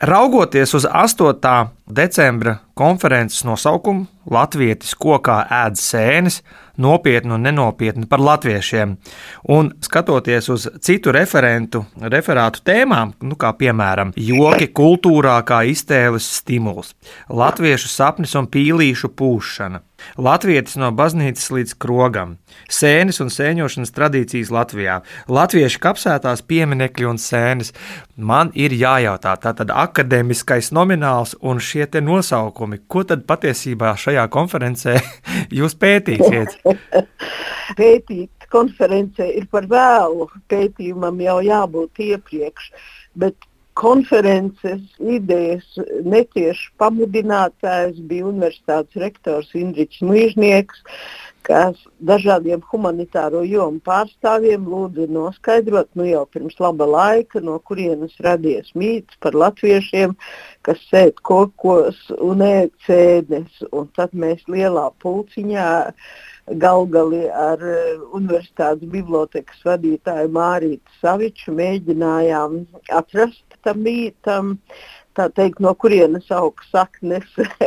[0.00, 1.66] Raugoties uz 8.
[1.86, 6.42] decembra konferences nosaukumu, Latvijas kokā ēd sēnes,
[6.76, 8.92] nopietni un nenopietni par latviešiem,
[9.56, 16.92] un skatoties uz citu referentu referātu tēmām, nu, kā piemēram, joki kultūrā kā iztēles stimuls,
[17.32, 19.80] latviešu sapnis un pīlīšu pūšana,
[20.16, 22.36] Latvijas no baznīcas līdz krogam,
[22.72, 27.72] sēnes un sēņošanas tradīcijas Latvijā, latviešu kapsētās pieminekļi un sēnes.
[28.16, 34.96] Man ir jājautā, tātad akadēmiskais nomināls un šie nosaukumi, ko tad patiesībā šajā konferencē
[35.58, 36.56] jūs pētīsiet?
[37.78, 42.70] Pētīt konferencē ir par vēlu, pētījumam jau jābūt iepriekš,
[43.18, 43.36] bet
[43.76, 45.66] konferences idejas
[46.08, 50.80] netieši pamudinātājs bija universitātes rektors Indričs Mīžnieks,
[51.46, 58.72] kas dažādiem humanitāro jomu pārstāvjiem lūdza noskaidrot, nu jau pirms laba laika, no kurienes radies
[58.74, 60.16] mīts par latviešiem,
[60.66, 63.62] kas sēž kokos un ēd sēdes.
[63.70, 65.68] Un tad mēs lielā pulciņā
[66.46, 67.62] galgali ar
[68.14, 72.60] Universitātes bibliotekas vadītāju Mārītu Saviču mēģinājām
[72.94, 74.52] atrast tam mītam,
[75.16, 77.26] tā teikt, no kurienes aug saknes.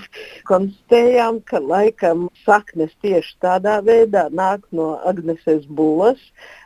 [0.50, 6.20] Konstatējām, ka laikam saknes tieši tādā veidā nāk no Agneses Bulas,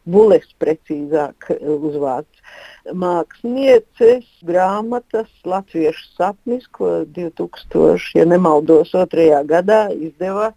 [0.04, 2.44] Bules precīzāk uzvārds.
[2.92, 10.52] Mākslinieces grāmatas Latviešu sapnis, ko 2000, ja nemaldos, otrajā gadā izdeva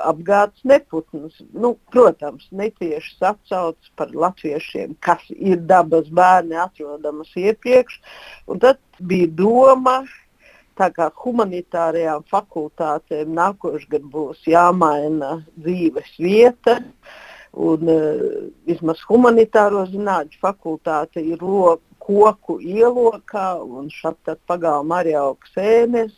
[0.00, 1.38] apgādes neputns.
[1.52, 8.00] Nu, protams, netieši atsaucis par latviešiem, kas ir dabas bērni, atrodamas iepriekš.
[8.50, 10.02] Un tad bija doma,
[10.78, 16.80] tā kā humanitārajām fakultātēm nākošais gads būs jāmaina dzīves vieta.
[17.54, 18.22] Un, uh,
[18.66, 26.14] vismaz humanitāro zinātņu fakultāte ir lo, koku ielokā, un šeit pagalmā arī aug sēnes.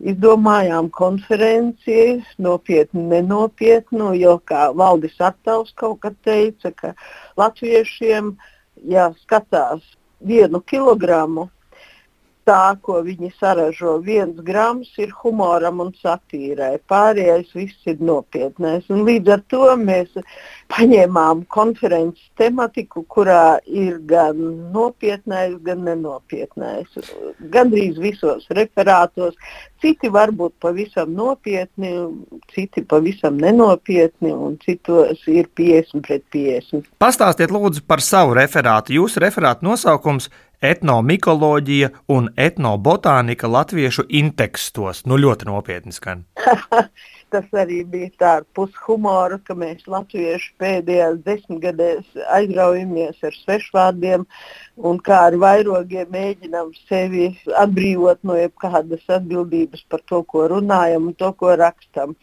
[0.00, 6.94] Izdomājām konferenci, nopietnu, nenopietnu, jo, kā Valdis Artaus kaut kad teica, ka
[7.40, 8.32] latviešiem,
[8.88, 9.84] ja skatās
[10.24, 11.50] vienu kilogramu,
[12.48, 18.88] tā, ko viņi saražo, viens grams ir humoram un satīrai, pārējais viss ir nopietnēs.
[18.92, 20.16] Un līdz ar to mēs
[20.72, 24.38] paņēmām konferences tematiku, kurā ir gan
[24.74, 27.00] nopietnais, gan nenopietnais.
[27.52, 29.36] Gandrīz visos referātos.
[29.80, 31.94] Citi varbūt pavisam nopietni,
[32.52, 36.92] citi pavisam nenopietni, un citos ir 50 pret 50.
[37.00, 38.94] Pastāstiet lūdzu par savu referātu.
[38.98, 40.28] Jūsu referāta nosaukums
[40.62, 45.04] etnomikoloģija un etnobotānika latviešu intekstos.
[45.06, 46.26] Nu, ļoti nopietni skan.
[47.30, 54.26] Tas arī bija tā ar pushumoru, ka mēs latvieši pēdējās desmitgadēs aizraujamies ar svešvārdiem
[54.90, 57.28] un kā ar vairogiem mēģinām sevi
[57.60, 62.16] atbrīvot no jebkādas atbildības par to, ko runājam un to, ko rakstam.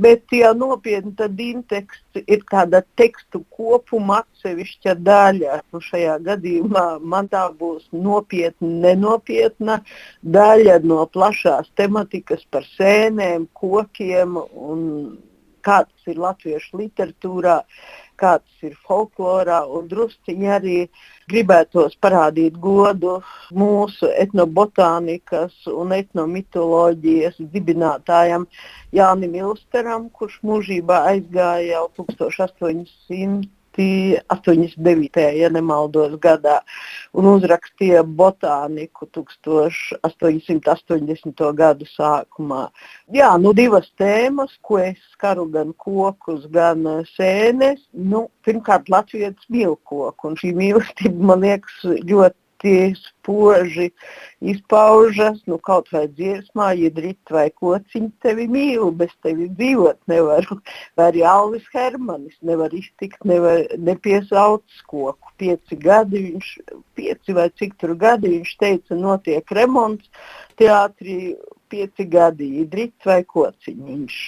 [0.00, 5.60] Bet, ja nopietni, tad inteksts ir tāda tekstu kopuma atsevišķa daļa.
[5.72, 9.80] Nu, šajā gadījumā man tā būs nopietna, nenopietna
[10.22, 15.18] daļa no plašās tematikas par sēnēm, kokiem un
[15.66, 17.56] kāds ir latviešu literatūrā,
[18.20, 20.76] kāds ir folklorā, drusciņi arī
[21.30, 23.18] gribētos parādīt godu
[23.62, 28.46] mūsu etnobotānikas un etnomitoloģijas dibinātājam
[28.96, 33.48] Jānim Ilsteram, kurš mūžībā aizgāja jau 1800.
[33.76, 35.36] 89.
[35.38, 36.60] ja nemaldos gadā,
[37.14, 41.52] un uzrakstīja botāniku 1880.
[41.62, 42.68] gadu sākumā.
[43.14, 47.80] Jā, nu divas tēmas, ko es skaru gan kokus, gan eh, sēnes.
[47.92, 53.90] Nu, pirmkārt, Latvijas mīlkoku, un šī mīlestība man liekas ļoti tie spoži
[54.40, 60.60] izpaužas, nu, kaut vai dziesmā, ja drīt vai kociņš tevi mīl, bez tevi dzīvot nevaru.
[60.96, 65.32] Vai arī Alvis Hermanis nevar iztikt, nevar nepiesaukt koku.
[65.40, 66.48] Pieci gadi viņš,
[66.96, 70.10] pieci vai cik tur gadi viņš teica, notiek remonts
[70.60, 71.34] teātrī,
[71.70, 74.18] pieci gadi, drīt vai kociņš viņš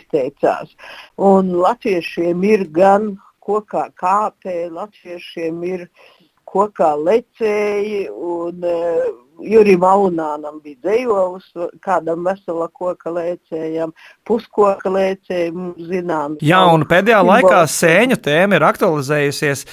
[0.00, 0.74] izteicās.
[1.16, 3.14] Un latviešiem ir gan
[3.48, 5.86] kokā kāpē, latviešiem ir
[6.52, 9.08] kokā lecēji un uh,
[9.38, 11.46] Jurim Aunānam bija dzējolis,
[11.84, 13.92] kādam vesela koka lēcējam,
[14.26, 16.36] puskoka lēcējam zinām.
[16.44, 19.64] Jā, un pēdējā laikā sēņu tēma ir aktualizējusies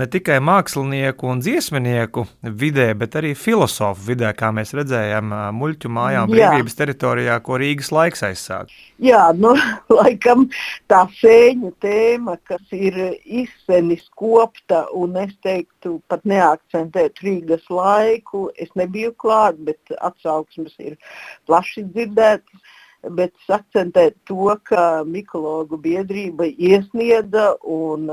[0.00, 6.30] ne tikai mākslinieku un dziesminieku vidē, bet arī filozofu vidē, kā mēs redzējām muļķu mājām
[6.32, 6.80] brīvības Jā.
[6.82, 8.72] teritorijā, ko Rīgas laiks aizsāk.
[9.00, 9.52] Jā, nu,
[10.00, 10.46] laikam
[10.90, 18.72] tā sēņu tēma, kas ir izsenis kopta un es teiktu pat neakcentēt Rīgas laiku, es
[18.78, 20.96] nebiju aktīvi klāt, bet atsauksmes ir
[21.46, 22.60] plaši dzirdētas.
[23.02, 28.10] Bet es akcentēju to, ka Mikologu biedrība iesniedza un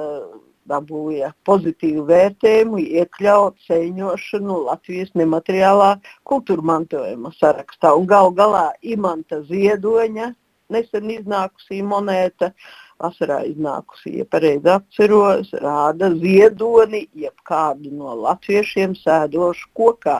[0.67, 7.93] dabūja pozitīvu vērtējumu, iekļaut sēņošanu Latvijas nemateriālā kultūra mantojuma sarakstā.
[7.95, 10.33] Un gal galā Imanta Ziedoņa
[10.69, 12.53] nesen iznākusī monēta
[13.01, 20.17] vasarā iznākusi, ja pareizi atceros, rāda ziedoni, jeb kādu no latviešiem sēdošu kokā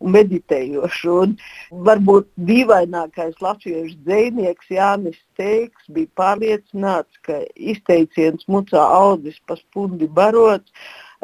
[0.00, 1.18] un meditējošu.
[1.24, 1.36] Un
[1.88, 10.72] varbūt dīvainākais latviešu dzēnieks Jānis Steiks bija pārliecināts, ka izteiciens mucā audis pa spundi barots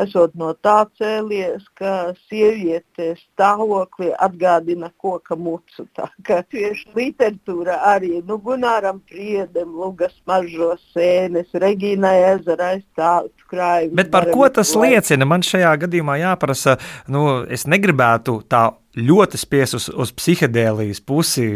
[0.00, 5.86] esot no tā cēlies, ka sievietes stāvokli atgādina koka mucu.
[5.96, 13.96] Tā kā tieši literatūra arī nu, Gunāram Priedem, Lugas mažo sēnes, Regīnai ezera aizstāvtu krājumu.
[13.98, 15.28] Bet par ko tas liecina?
[15.28, 16.76] Man šajā gadījumā jāprasa,
[17.12, 21.46] nu, es negribētu tā ļoti spies uz, uz psihedēlijas pusi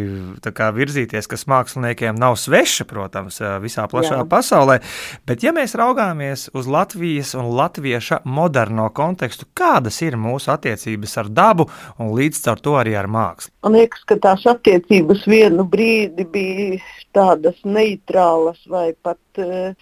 [0.76, 4.26] virzīties, kas māksliniekiem nav sveša, protams, visā plašā Jā.
[4.28, 4.80] pasaulē.
[5.28, 11.32] Bet, ja mēs raugāmies uz Latvijas un latvieša moderno kontekstu, kādas ir mūsu attiecības ar
[11.32, 13.54] dabu un līdz ar to arī ar mākslu?
[13.64, 16.78] Man liekas, ka tās attiecības vienu brīdi bija
[17.16, 19.20] tādas neitrālas vai pat.
[19.40, 19.74] Uh,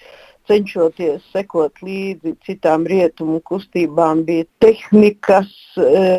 [0.48, 5.50] cenšoties sekot līdzi citām rietumu kustībām, bija tehnikas,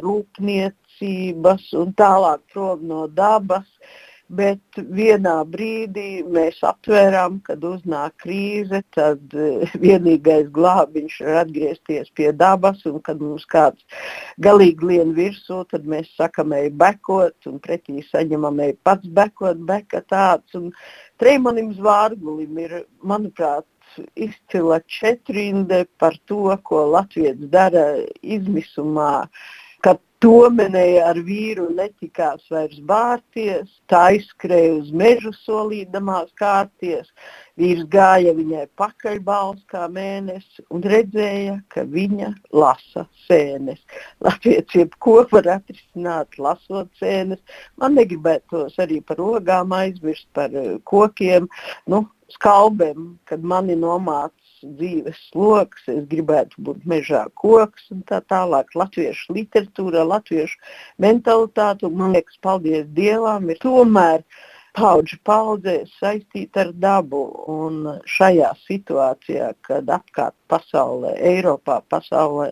[0.06, 3.66] rūpniecības prasības un tālāk prom no dabas.
[4.30, 12.32] Bet vienā brīdī mēs aptvērām, kad uznāk krīze, tad eh, vienīgais glābiņš ir atgriezties pie
[12.32, 13.82] dabas, un kad mums kāds
[14.38, 20.04] galīgi lien virsū, tad mēs sakam, ej bekot, un pretī saņemam, ej pats bekot, beka
[20.06, 20.54] tāds.
[20.54, 20.70] Un
[21.18, 23.66] Treimanim Zvārgulim ir, manuprāt,
[24.16, 29.40] izcila četrinde par to, ko Latvijas dara izmisumā, kad
[30.20, 37.08] Tomenēja ar vīru netikās vairs bārties, tā izskrēja uz mežu solīdamās kārties,
[37.56, 43.80] vīrs gāja viņai pakaļ balss kā mēnesis un redzēja, ka viņa lasa sēnes.
[44.28, 47.40] Latvijas jebko var atrisināt, lasot sēnes.
[47.80, 51.48] Man negribētos arī par ogām aizmirst, par eh, kokiem,
[51.88, 52.04] nu,
[52.36, 58.72] skalbēm, kad mani nomāca dzīves sloks, es gribētu būt mežā koks un tā tālāk.
[58.76, 60.58] Latviešu literatūra, latviešu
[61.06, 64.24] mentalitāte, man liekas, paldies Dievam, ir tomēr
[64.78, 67.24] paudžu paudzē saistīta ar dabu.
[67.52, 67.82] Un
[68.16, 72.52] šajā situācijā, kad apkārt pasaulē, Eiropā, pasaulē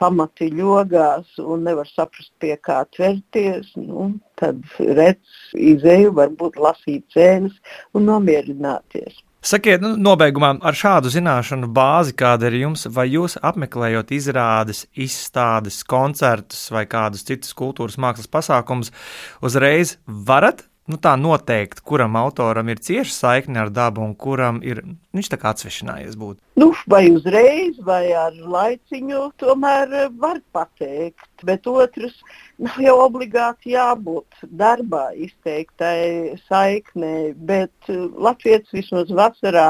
[0.00, 5.40] pamati ļogās un nevar saprast, pie kā tverties, nu, tad redz
[5.72, 7.58] izēju, varbūt lasīt cēnas
[7.94, 9.20] un nomierināties.
[9.40, 15.78] Sakiet, nu, nobeigumā ar šādu zināšanu bāzi, kāda ir jums, vai jūs apmeklējot izrādes, izstādes,
[15.88, 18.92] koncertus vai kādus citus kultūras mākslas pasākumus,
[19.40, 24.82] uzreiz varat nu, tā noteikt, kuram autoram ir cieša saikne ar dabu un kuram ir
[25.16, 26.40] viņš tā kā atsvešinājies būt?
[26.60, 31.29] Nu, vai uzreiz, vai ar laiciņu, tomēr var pateikt.
[31.46, 32.16] Bet otrs,
[32.60, 39.68] nav jau obligāti jābūt darbā izteiktai saiknei, bet Latvijas vismaz vasarā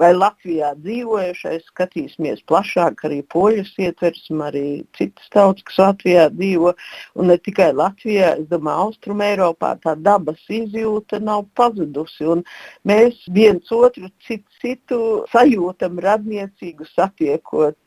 [0.00, 4.66] vai Latvijā dzīvojušais skatīsimies plašāk, arī poļus ietversim, arī
[4.98, 6.74] citas tautas, kas Latvijā dzīvo.
[7.14, 12.26] Un ne tikai Latvijā, es domāju, Austrum Eiropā tā dabas izjūta nav pazudusi.
[12.34, 12.42] Un
[12.88, 14.98] mēs viens otru citu, citu
[15.32, 17.78] sajūtam radniecīgu satiekot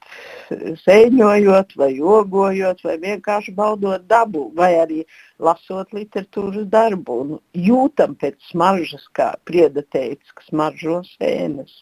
[0.84, 5.04] sēņojot, vai jogojot, vai vienkārši baudot dabu, vai arī
[5.40, 7.20] lasot literatūras darbu.
[7.24, 7.36] Un
[7.68, 11.82] jūtam pēc smaržas, kā prieda teica, ka smaržo sēnes.